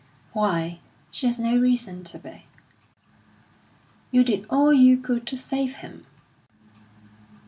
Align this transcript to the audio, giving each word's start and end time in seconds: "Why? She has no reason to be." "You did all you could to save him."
"Why? 0.33 0.79
She 1.11 1.27
has 1.27 1.37
no 1.37 1.55
reason 1.59 2.03
to 2.05 2.17
be." 2.17 2.47
"You 4.09 4.23
did 4.23 4.47
all 4.49 4.73
you 4.73 4.97
could 4.97 5.27
to 5.27 5.37
save 5.37 5.75
him." 5.75 6.07